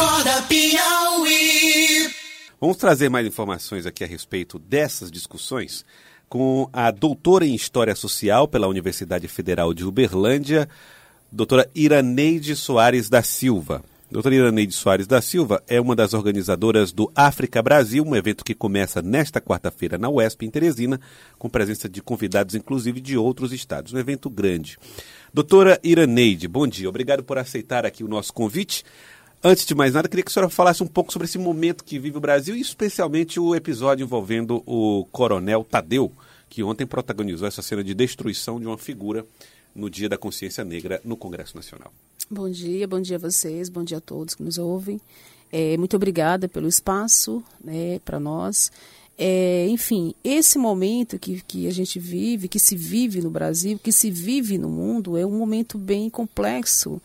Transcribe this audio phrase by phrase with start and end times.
[0.00, 2.10] Acorda Piauí.
[2.58, 5.84] Vamos trazer mais informações aqui a respeito dessas discussões
[6.26, 10.66] com a doutora em História Social pela Universidade Federal de Uberlândia,
[11.30, 13.84] doutora Iraneide Soares da Silva.
[14.10, 18.54] Doutora Iraneide Soares da Silva é uma das organizadoras do África Brasil, um evento que
[18.54, 20.98] começa nesta quarta-feira na UESP, em Teresina,
[21.38, 23.92] com presença de convidados, inclusive de outros estados.
[23.92, 24.78] Um evento grande.
[25.32, 26.88] Doutora Iraneide, bom dia.
[26.88, 28.82] Obrigado por aceitar aqui o nosso convite.
[29.42, 31.98] Antes de mais nada, queria que a senhora falasse um pouco sobre esse momento que
[31.98, 36.12] vive o Brasil e especialmente o episódio envolvendo o coronel Tadeu,
[36.46, 39.24] que ontem protagonizou essa cena de destruição de uma figura
[39.74, 41.90] no Dia da Consciência Negra no Congresso Nacional.
[42.30, 45.00] Bom dia, bom dia a vocês, bom dia a todos que nos ouvem.
[45.50, 48.70] É, muito obrigada pelo espaço né, para nós.
[49.16, 53.90] É, enfim, esse momento que, que a gente vive, que se vive no Brasil, que
[53.90, 57.00] se vive no mundo, é um momento bem complexo,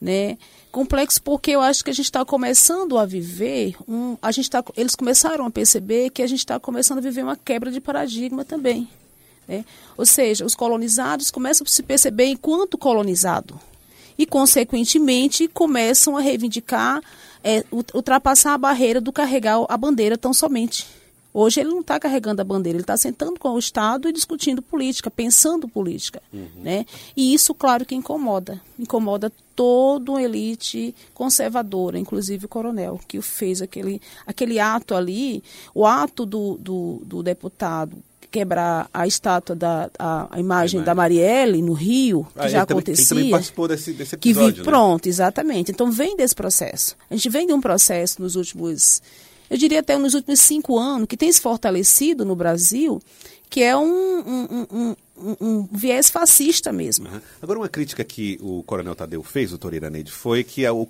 [0.00, 0.38] né?
[0.72, 4.64] Complexo porque eu acho que a gente está começando a viver, um, a gente tá,
[4.76, 8.44] eles começaram a perceber que a gente está começando a viver uma quebra de paradigma
[8.44, 8.88] também.
[9.46, 9.64] Né?
[9.96, 13.60] Ou seja, os colonizados começam a se perceber enquanto colonizado
[14.16, 17.02] e, consequentemente, começam a reivindicar,
[17.42, 20.86] é, ultrapassar a barreira do carregar a bandeira tão somente.
[21.32, 24.60] Hoje ele não está carregando a bandeira, ele está sentando com o Estado e discutindo
[24.60, 26.20] política, pensando política.
[26.32, 26.48] Uhum.
[26.62, 26.86] Né?
[27.16, 28.60] E isso, claro, que incomoda.
[28.78, 35.42] Incomoda toda uma elite conservadora, inclusive o coronel, que fez aquele, aquele ato ali,
[35.74, 37.96] o ato do, do, do deputado
[38.30, 43.08] quebrar a estátua da a, a imagem da Marielle no Rio, que ah, já acontecia.
[43.08, 44.64] Também, também participou desse, desse episódio, que vi, né?
[44.64, 45.72] Pronto, exatamente.
[45.72, 46.96] Então vem desse processo.
[47.10, 49.02] A gente vem de um processo nos últimos,
[49.50, 53.02] eu diria até nos últimos cinco anos, que tem se fortalecido no Brasil,
[53.50, 57.08] que é um, um, um, um, um viés fascista mesmo.
[57.08, 57.20] Uhum.
[57.42, 60.88] Agora, uma crítica que o Coronel Tadeu fez, doutor Iraneide, foi que a, o,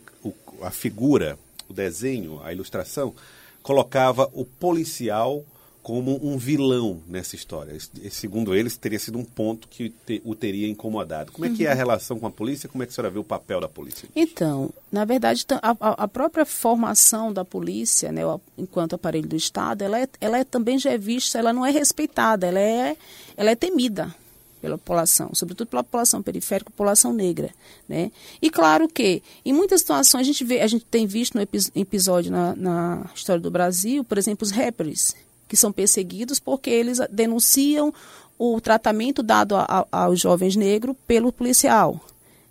[0.61, 1.39] a figura,
[1.69, 3.15] o desenho, a ilustração,
[3.63, 5.43] colocava o policial
[5.83, 7.77] como um vilão nessa história.
[8.11, 11.33] Segundo eles, teria sido um ponto que te, o teria incomodado.
[11.33, 11.77] Como é que é a uhum.
[11.77, 12.69] relação com a polícia?
[12.69, 14.09] Como é que a senhora vê o papel da polícia?
[14.15, 18.23] Então, na verdade, a, a própria formação da polícia, né,
[18.59, 21.71] enquanto aparelho do Estado, ela, é, ela é, também já é vista, ela não é
[21.71, 22.97] respeitada, ela é,
[23.37, 24.15] ela é temida
[24.61, 27.51] pela população, sobretudo pela população periférica, população negra,
[27.89, 28.13] né?
[28.43, 31.41] E claro que em muitas situações a gente vê, a gente tem visto no
[31.75, 35.15] episódio na, na história do Brasil, por exemplo, os rappers,
[35.51, 37.93] que são perseguidos porque eles denunciam
[38.39, 42.01] o tratamento dado a, a, aos jovens negros pelo policial.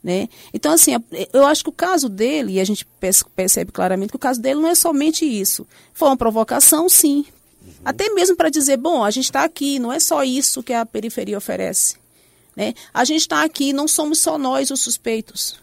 [0.03, 0.27] Né?
[0.53, 0.91] Então, assim,
[1.31, 2.85] eu acho que o caso dele, e a gente
[3.35, 5.65] percebe claramente que o caso dele não é somente isso.
[5.93, 7.25] Foi uma provocação, sim.
[7.65, 7.73] Uhum.
[7.85, 10.85] Até mesmo para dizer, bom, a gente está aqui, não é só isso que a
[10.85, 11.95] periferia oferece.
[12.53, 12.73] Né?
[12.93, 15.57] A gente está aqui, não somos só nós os suspeitos.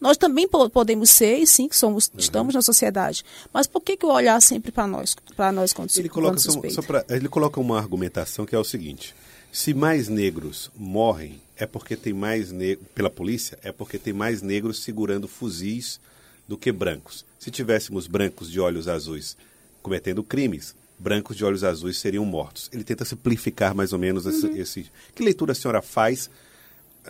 [0.00, 2.18] Nós também podemos ser, e sim, que somos, uhum.
[2.18, 3.24] estamos na sociedade.
[3.52, 6.82] Mas por que, que olhar sempre para nós, para nós quando, ele coloca, só, só
[6.82, 9.14] pra, ele coloca uma argumentação que é o seguinte:
[9.52, 14.40] se mais negros morrem, é porque tem mais negros, pela polícia, é porque tem mais
[14.40, 16.00] negros segurando fuzis
[16.48, 17.24] do que brancos.
[17.38, 19.36] Se tivéssemos brancos de olhos azuis
[19.82, 22.70] cometendo crimes, brancos de olhos azuis seriam mortos.
[22.72, 24.46] Ele tenta simplificar mais ou menos esse.
[24.46, 24.56] Uhum.
[24.56, 24.86] esse...
[25.14, 26.30] Que leitura a senhora faz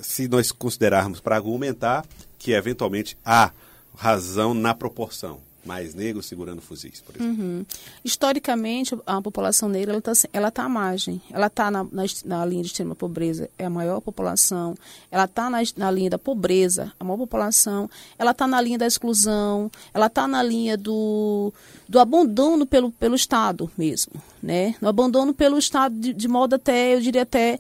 [0.01, 2.07] se nós considerarmos para argumentar
[2.41, 3.53] que eventualmente há
[3.95, 5.39] razão na proporção.
[5.63, 7.45] Mais negros segurando fuzis, por exemplo.
[7.45, 7.67] Uhum.
[8.03, 11.21] Historicamente, a população negra está ela tá à margem.
[11.31, 14.75] Ela está na, na, na, linha de extrema pobreza, é a maior população.
[15.11, 17.91] Ela está na, na linha da pobreza, a maior população.
[18.19, 19.71] Ela está na linha da exclusão.
[19.93, 21.53] Ela está na linha do,
[21.87, 24.15] do abandono pelo, pelo Estado mesmo.
[24.43, 24.75] Né?
[24.81, 27.59] No abandono pelo Estado, de, de modo até, eu diria até,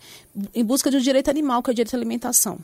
[0.55, 2.59] em busca de um direito animal, que é o direito à alimentação.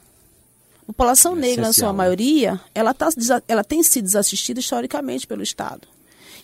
[0.87, 1.99] População é negra, na sua né?
[1.99, 3.09] maioria, ela, tá,
[3.49, 5.89] ela tem sido desassistida historicamente pelo Estado.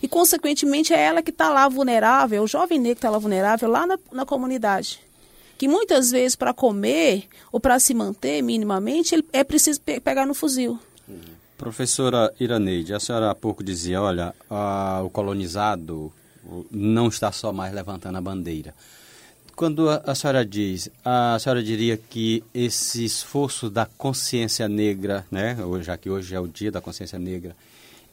[0.01, 3.87] E, consequentemente, é ela que está lá vulnerável, o jovem negro está lá vulnerável, lá
[3.87, 4.99] na, na comunidade.
[5.57, 10.25] Que muitas vezes, para comer ou para se manter minimamente, ele é preciso pe pegar
[10.25, 10.77] no fuzil.
[11.57, 16.11] Professora Iraneide, a senhora há pouco dizia, olha, a, o colonizado
[16.69, 18.75] não está só mais levantando a bandeira.
[19.55, 25.57] Quando a, a senhora diz, a senhora diria que esse esforço da consciência negra, né,
[25.81, 27.55] já que hoje é o dia da consciência negra,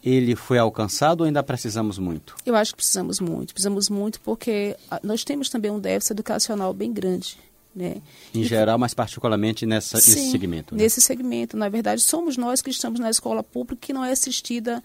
[0.03, 2.35] ele foi alcançado ou ainda precisamos muito?
[2.45, 3.53] Eu acho que precisamos muito.
[3.53, 7.39] Precisamos muito porque nós temos também um déficit educacional bem grande.
[7.75, 8.03] Né?
[8.35, 10.75] Em geral, mas particularmente nessa, Sim, nesse segmento.
[10.75, 10.83] Né?
[10.83, 11.57] Nesse segmento.
[11.57, 14.83] Na verdade, somos nós que estamos na escola pública que não é assistida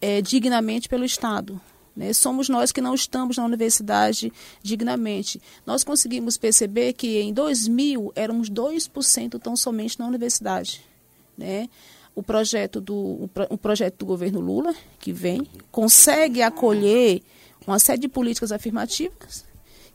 [0.00, 1.60] é, dignamente pelo Estado.
[1.96, 2.12] Né?
[2.12, 4.32] Somos nós que não estamos na universidade
[4.62, 5.40] dignamente.
[5.64, 10.82] Nós conseguimos perceber que em 2000 éramos 2% tão somente na universidade.
[11.36, 11.68] Né?
[12.14, 17.22] o projeto do, o, projeto do governo Lula, que vem, consegue acolher
[17.66, 19.44] uma série de políticas afirmativas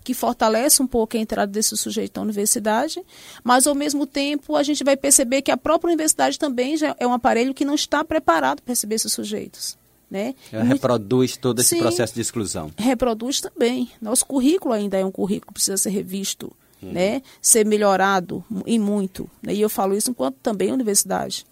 [0.04, 3.02] que fortalece um pouco a entrada desse sujeito na universidade,
[3.44, 7.06] mas ao mesmo tempo a gente vai perceber que a própria universidade também já é
[7.06, 9.79] um aparelho que não está preparado para receber esses sujeitos.
[10.10, 10.34] Né?
[10.52, 12.72] Ela reproduz todo esse Sim, processo de exclusão.
[12.78, 13.90] Reproduz também.
[14.02, 16.52] Nosso currículo ainda é um currículo que precisa ser revisto,
[16.82, 16.92] hum.
[16.92, 17.22] né?
[17.42, 19.30] ser melhorado e muito.
[19.44, 19.54] Né?
[19.54, 21.46] E eu falo isso enquanto também universidade.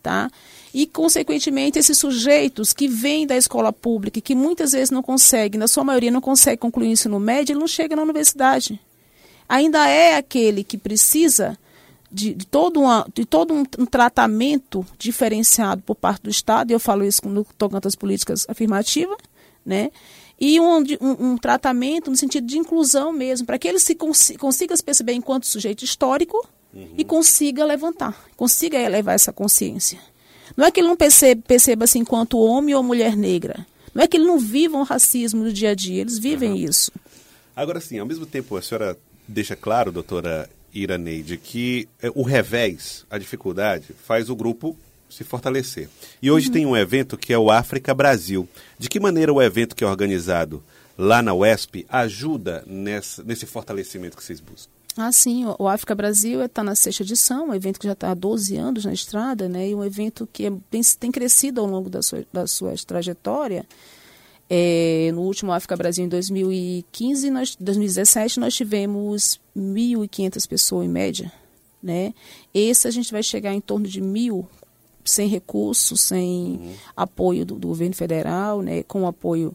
[0.00, 0.30] Tá?
[0.72, 5.58] E, consequentemente, esses sujeitos que vêm da escola pública e que muitas vezes não conseguem,
[5.58, 8.78] na sua maioria não conseguem concluir o ensino médio, ele não chega na universidade.
[9.48, 11.56] Ainda é aquele que precisa
[12.14, 16.72] de, de todo, uma, de todo um, um, tratamento diferenciado por parte do Estado, e
[16.72, 19.18] eu falo isso no tocante às políticas afirmativas,
[19.66, 19.90] né?
[20.40, 24.32] e um, um, um, tratamento no sentido de inclusão mesmo, para que ele se cons
[24.38, 26.94] consiga se perceber enquanto sujeito histórico uhum.
[26.96, 29.98] e consiga levantar, consiga elevar essa consciência.
[30.56, 33.66] Não é que ele não perceba, perceba assim enquanto homem ou mulher negra.
[33.94, 36.56] Não é que ele não viva um racismo no dia a dia, eles vivem uhum.
[36.56, 36.92] isso.
[37.56, 43.06] Agora sim, ao mesmo tempo a senhora deixa claro, doutora Iraneide, que eh, o revés,
[43.08, 44.76] a dificuldade, faz o grupo
[45.08, 45.88] se fortalecer.
[46.20, 46.52] E hoje uhum.
[46.52, 48.48] tem um evento que é o África Brasil.
[48.78, 50.62] De que maneira o evento que é organizado
[50.98, 54.70] lá na UESP ajuda nessa, nesse fortalecimento que vocês buscam?
[54.96, 55.44] Ah, sim.
[55.58, 58.84] O África Brasil está na sexta edição, um evento que já está há 12 anos
[58.84, 59.68] na estrada, né?
[59.68, 63.66] E um evento que é, tem, tem crescido ao longo da sua, da sua trajetória.
[64.48, 71.32] É, no último África Brasil, em 2015, nós, 2017, nós tivemos 1.500 pessoas em média.
[71.82, 72.14] Né?
[72.52, 74.46] Esse a gente vai chegar em torno de mil,
[75.04, 76.74] sem recursos, sem uhum.
[76.96, 78.82] apoio do, do, governo federal, né?
[78.82, 79.54] com apoio,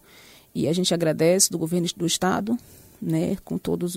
[0.54, 2.58] e a gente agradece, do governo do Estado,
[3.02, 3.96] né, com todas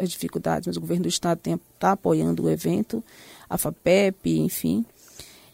[0.00, 1.40] as dificuldades, mas o governo do estado
[1.74, 3.02] está apoiando o evento,
[3.48, 4.84] a FAPEP, enfim.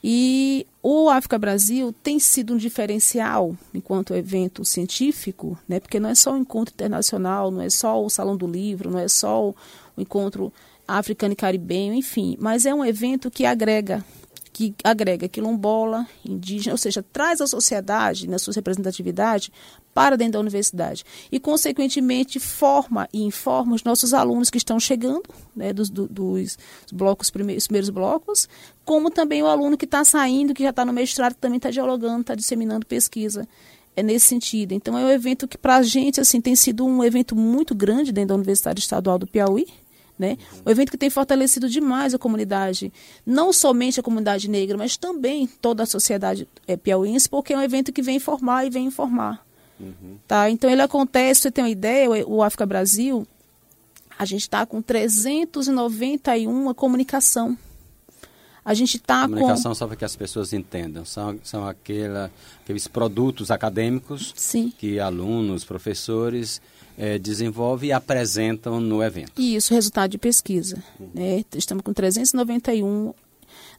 [0.06, 6.14] E o África Brasil tem sido um diferencial enquanto evento científico, né, porque não é
[6.14, 9.54] só o encontro internacional, não é só o Salão do Livro, não é só o
[9.96, 10.52] encontro
[10.86, 14.04] africano e caribenho, enfim, mas é um evento que agrega
[14.54, 19.52] que agrega quilombola, indígena, ou seja, traz a sociedade na sua representatividade
[19.92, 25.24] para dentro da universidade e, consequentemente, forma e informa os nossos alunos que estão chegando,
[25.56, 26.56] né, dos, do, dos
[26.92, 28.48] blocos primeiros, primeiros blocos,
[28.84, 31.70] como também o aluno que está saindo, que já está no mestrado, que também está
[31.70, 33.48] dialogando, está disseminando pesquisa.
[33.96, 34.72] É nesse sentido.
[34.72, 38.10] Então, é um evento que, para a gente, assim, tem sido um evento muito grande
[38.10, 39.68] dentro da Universidade Estadual do Piauí,
[40.18, 40.38] né?
[40.64, 42.92] Um evento que tem fortalecido demais a comunidade,
[43.26, 47.62] não somente a comunidade negra, mas também toda a sociedade é, piauiense, porque é um
[47.62, 49.44] evento que vem formar e vem informar.
[49.78, 50.16] Uhum.
[50.26, 50.48] Tá?
[50.50, 53.26] Então ele acontece, você tem uma ideia, o, o África Brasil,
[54.18, 57.58] a gente está com 391 comunicação.
[58.64, 59.34] A gente está com.
[59.34, 62.30] Comunicação, só para que as pessoas entendam, são, são aquela,
[62.62, 64.72] aqueles produtos acadêmicos Sim.
[64.78, 66.62] que alunos, professores
[66.96, 69.40] é, desenvolve e apresentam no evento.
[69.40, 70.82] Isso, resultado de pesquisa.
[70.98, 71.10] Uhum.
[71.14, 71.44] Né?
[71.54, 73.12] Estamos com 391.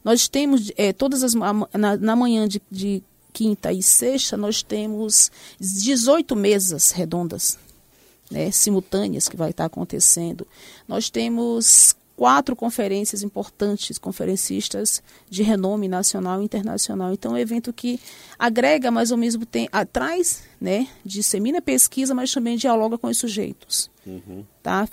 [0.04, 1.34] Nós temos, é, todas as.
[1.34, 3.02] Na, na manhã de, de
[3.32, 5.30] quinta e sexta, nós temos
[5.60, 7.58] 18 mesas redondas,
[8.30, 10.46] né, simultâneas, que vai estar acontecendo.
[10.88, 17.12] Nós temos quatro conferências importantes, conferencistas de renome nacional e internacional.
[17.12, 18.00] Então, é um evento que
[18.38, 23.90] agrega, mas ao mesmo tempo atrás, né, dissemina pesquisa, mas também dialoga com os sujeitos.
[24.06, 24.44] Uhum.
[24.62, 24.88] Tá?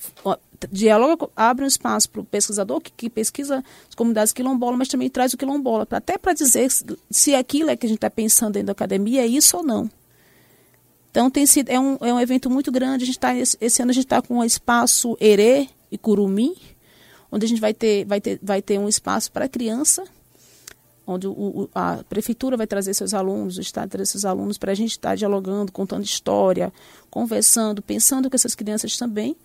[0.69, 5.09] Dialoga, abre um espaço para o pesquisador que, que, pesquisa as comunidades quilombolas, mas também
[5.09, 8.09] traz o quilombola, pra, até para dizer se, se aquilo é que a gente está
[8.09, 9.89] pensando dentro da academia é isso ou não.
[11.09, 13.03] Então, tem sido, é, um, é um evento muito grande.
[13.03, 16.55] A gente tá, esse, esse ano a gente está com o espaço Herê e Curumim,
[17.33, 20.03] onde a gente vai ter, vai ter, vai ter um espaço para criança,
[21.05, 24.75] onde o, a prefeitura vai trazer seus alunos, o Estado trazer seus alunos para a
[24.75, 26.71] gente estar dialogando, contando história,
[27.09, 29.35] conversando, pensando com essas crianças também,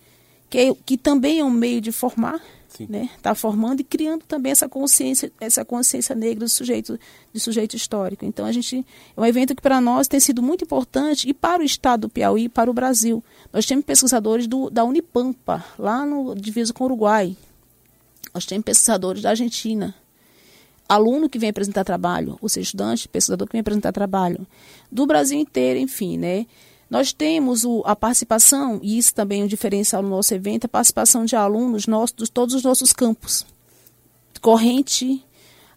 [0.51, 2.39] que, é, que também é um meio de formar,
[2.87, 3.09] né?
[3.17, 6.97] Está formando e criando também essa consciência, essa consciência negra do sujeito,
[7.33, 8.23] de sujeito histórico.
[8.23, 8.85] Então a gente
[9.17, 12.09] é um evento que para nós tem sido muito importante e para o estado do
[12.09, 13.23] Piauí, e para o Brasil.
[13.51, 17.35] Nós temos pesquisadores do, da Unipampa, lá no diviso com o Uruguai,
[18.33, 19.95] nós temos pesquisadores da Argentina,
[20.87, 24.45] aluno que vem apresentar trabalho, ou seja, estudante, pesquisador que vem apresentar trabalho,
[24.91, 26.45] do Brasil inteiro, enfim, né?
[26.89, 30.69] Nós temos o, a participação, e isso também é um diferencial no nosso evento, a
[30.69, 33.45] participação de alunos nossos, de todos os nossos campos.
[34.41, 35.23] Corrente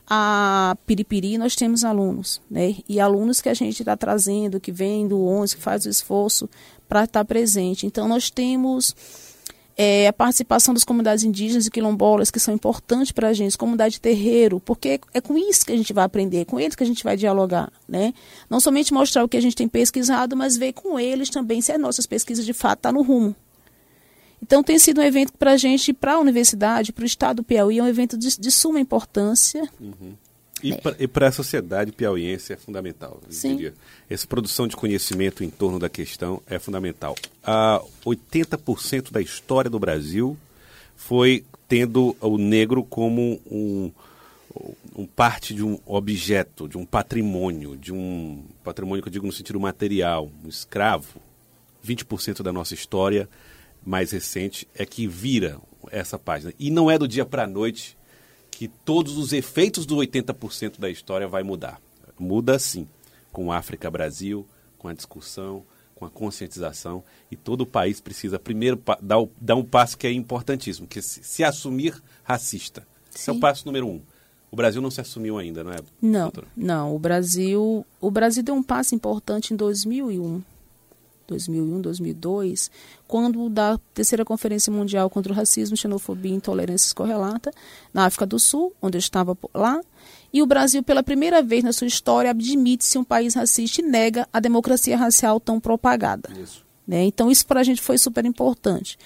[0.09, 2.77] a Piripiri, nós temos alunos, né?
[2.89, 6.49] E alunos que a gente está trazendo, que vem do 11, que faz o esforço
[6.89, 7.87] para estar presente.
[7.87, 8.95] Então, nós temos
[9.77, 14.01] é, a participação das comunidades indígenas e quilombolas, que são importantes para a gente, comunidade
[14.01, 16.87] terreiro, porque é com isso que a gente vai aprender, é com eles que a
[16.87, 17.73] gente vai dialogar.
[17.89, 18.13] Né?
[18.49, 21.73] Não somente mostrar o que a gente tem pesquisado, mas ver com eles também se
[21.73, 23.35] as nossas pesquisas de fato estão tá no rumo.
[24.43, 27.45] Então tem sido um evento para a gente, para a universidade, para o estado do
[27.45, 29.63] Piauí, é um evento de, de suma importância.
[29.81, 30.15] Uhum.
[30.63, 33.21] E para a sociedade piauiense é fundamental.
[33.29, 33.57] Sim.
[33.57, 33.75] Diria.
[34.09, 37.17] Essa produção de conhecimento em torno da questão é fundamental.
[37.43, 40.37] A 80% da história do Brasil
[40.97, 43.91] foi tendo o negro como um,
[44.95, 49.33] um parte de um objeto, de um patrimônio, de um patrimônio que eu digo no
[49.33, 51.21] sentido material, um escravo.
[51.85, 53.29] 20% da nossa história
[53.85, 55.59] mais recente é que vira
[55.91, 56.53] essa página.
[56.59, 57.97] E não é do dia para a noite
[58.53, 61.81] que todos os efeitos do 80% da história vai mudar.
[62.19, 62.87] Muda sim,
[63.33, 64.47] com África Brasil,
[64.79, 65.65] com a discussão,
[65.97, 70.13] com a conscientização e todo o país precisa primeiro dar, dar um passo que é
[70.13, 72.87] importantíssimo, que é se, se assumir racista.
[73.15, 74.01] Esse é o passo número um.
[74.51, 75.79] O Brasil não se assumiu ainda, não é?
[76.01, 76.47] Não, doutora?
[76.55, 76.95] não.
[76.95, 80.43] O Brasil, o Brasil deu um passo importante em 2001
[81.33, 82.71] 2001, 2002,
[83.09, 87.51] quando da terceira conferência mundial contra o racismo, xenofobia e intolerância escorrelata,
[87.93, 89.81] na África do Sul, onde eu estava lá,
[90.33, 94.27] e o Brasil, pela primeira vez na sua história, admite-se um país racista e nega
[94.33, 96.31] a democracia racial tão propagada.
[96.43, 96.65] Isso.
[96.87, 97.05] Né?
[97.05, 98.99] Então, isso para a gente foi super importante.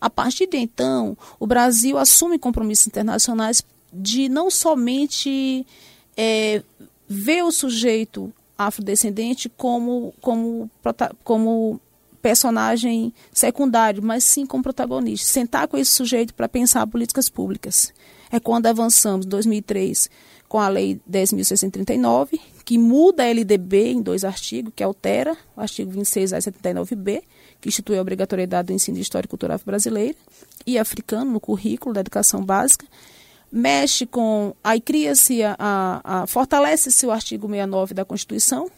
[0.00, 5.66] A partir de então, o Brasil assume compromissos internacionais de não somente
[6.16, 6.62] é,
[7.08, 10.70] ver o sujeito afrodescendente como, como,
[11.22, 11.80] como
[12.22, 15.30] personagem secundário, mas sim como protagonista.
[15.30, 17.92] Sentar com esse sujeito para pensar políticas públicas.
[18.30, 20.08] É quando avançamos, em 2003,
[20.48, 25.90] com a Lei 10.639, que muda a LDB em dois artigos, que altera o artigo
[25.90, 27.22] 26 a 79b,
[27.60, 30.16] que institui a obrigatoriedade do ensino de História e Cultura brasileira
[30.66, 32.86] e africano no currículo da educação básica,
[33.54, 34.52] mexe com.
[34.64, 38.68] Aí cria-se a, a, a fortalece-se o artigo 69 da Constituição,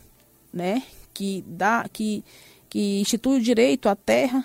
[0.53, 0.83] né,
[1.15, 2.23] que, dá, que,
[2.69, 4.45] que institui o direito à terra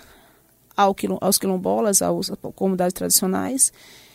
[0.74, 3.74] ao, aos quilombolas, às comunidades tradicionais,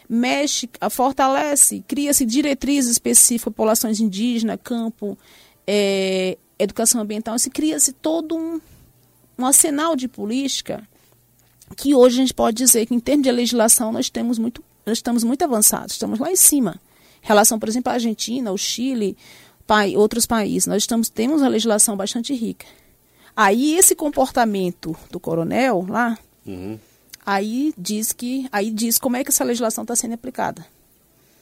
[0.09, 5.15] mexe, fortalece, cria-se diretrizes específicas populações indígenas, campo,
[5.67, 8.59] é, educação ambiental, se cria-se todo um,
[9.37, 10.81] um arsenal de política
[11.75, 14.99] que hoje a gente pode dizer que, em termos de legislação, nós temos muito nós
[14.99, 16.79] estamos muito avançados, estamos lá em cima.
[17.21, 19.17] Em relação, por exemplo, à Argentina, ao Chile,
[19.67, 22.65] pai, outros países, nós estamos, temos uma legislação bastante rica.
[23.35, 26.79] Aí esse comportamento do coronel lá, uhum.
[27.25, 30.65] aí diz que, aí diz como é que essa legislação está sendo aplicada.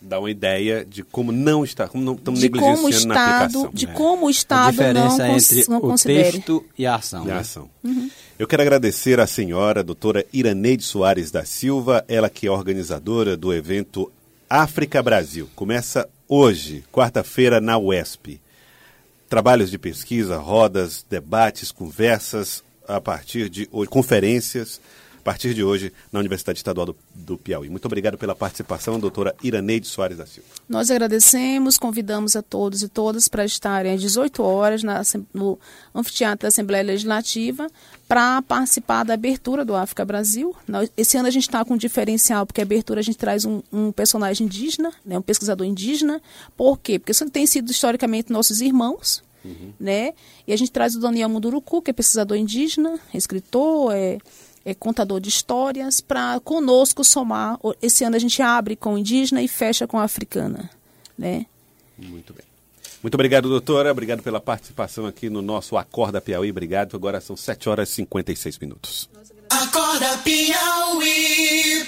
[0.07, 3.69] Dá uma ideia de como não está, como não estamos negligenciando como estado, na aplicação.
[3.74, 3.91] De é.
[3.91, 7.25] como o Estado a diferença não, entre não o texto e a ação.
[7.25, 7.39] E a né?
[7.39, 7.69] ação.
[7.83, 8.09] Uhum.
[8.38, 13.35] Eu quero agradecer à senhora, a doutora Iraneide Soares da Silva, ela que é organizadora
[13.35, 14.12] do evento
[14.47, 15.50] África Brasil.
[15.55, 18.39] Começa hoje, quarta-feira, na UESP.
[19.27, 24.79] Trabalhos de pesquisa, rodas, debates, conversas, a partir de hoje, conferências
[25.25, 27.67] partir de hoje na Universidade Estadual do, do Piauí.
[27.67, 30.48] Muito obrigado pela participação, doutora Iraneide Soares da Silva.
[30.70, 35.01] Nós agradecemos, convidamos a todos e todas para estarem às 18 horas na,
[35.34, 35.58] no
[35.96, 37.67] Anfiteatro da Assembleia Legislativa
[38.08, 40.55] para participar da abertura do África Brasil.
[40.96, 43.63] Esse ano a gente está com um diferencial, porque a abertura a gente traz um,
[43.74, 46.22] um personagem indígena, né, um pesquisador indígena.
[46.55, 47.00] Por quê?
[47.00, 49.74] Porque isso tem sido historicamente nossos irmãos, Uhum.
[49.79, 50.13] Né?
[50.48, 54.17] E a gente traz o Daniel Munduruku, que é pesquisador indígena, escritor, é
[54.65, 57.60] é, contador de histórias, para conosco somar.
[57.81, 60.69] Esse ano a gente abre com indígena e fecha com africana.
[61.17, 61.45] Né?
[61.98, 62.43] Muito bem.
[63.01, 63.91] Muito obrigado, doutora.
[63.91, 66.50] Obrigado pela participação aqui no nosso Acorda Piauí.
[66.50, 66.95] Obrigado.
[66.95, 69.07] Agora são 7 horas e 56 minutos.
[69.48, 71.86] Acorda Piauí.